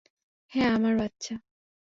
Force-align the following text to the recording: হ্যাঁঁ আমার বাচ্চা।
হ্যাঁঁ 0.51 0.71
আমার 0.75 0.93
বাচ্চা। 0.97 1.33